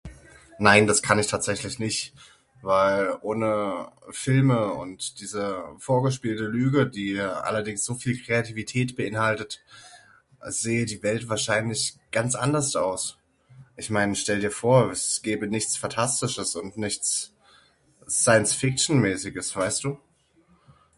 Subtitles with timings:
[0.57, 2.15] Nein das kann ich tatsächlich nicht,
[2.63, 9.61] weil ohne Filme und diese vorgespielte Lüge die allerdings soviel Kreativität beinhaltet,
[10.41, 13.17] sähe die Welt wahrscheinlich ganz anders aus,
[13.75, 17.31] ich mein, stell dir vor es gäbe nichts fantastisches und nichts
[18.09, 19.99] Science Fiction mäßiges, weißt Du?